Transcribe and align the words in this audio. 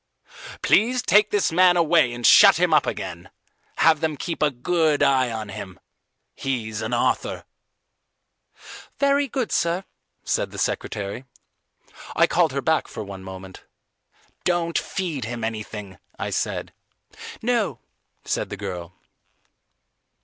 "Please 0.63 1.03
take 1.03 1.29
this 1.29 1.51
man 1.51 1.77
away 1.77 2.11
and 2.11 2.25
shut 2.25 2.57
him 2.57 2.73
up 2.73 2.87
again. 2.87 3.29
Have 3.75 3.99
them 3.99 4.17
keep 4.17 4.41
a 4.41 4.49
good 4.49 5.03
eye 5.03 5.31
on 5.31 5.49
him. 5.49 5.79
He's 6.33 6.81
an 6.81 6.91
author." 6.91 7.45
"Very 8.97 9.27
good, 9.27 9.51
sir," 9.51 9.83
said 10.23 10.49
the 10.49 10.57
secretary. 10.57 11.25
I 12.15 12.25
called 12.25 12.51
her 12.51 12.63
back 12.63 12.87
for 12.87 13.03
one 13.03 13.23
moment. 13.23 13.63
"Don't 14.43 14.75
feed 14.79 15.25
him 15.25 15.43
anything," 15.43 15.99
I 16.17 16.31
said. 16.31 16.73
"No," 17.43 17.77
said 18.25 18.49
the 18.49 18.57
girl. 18.57 18.93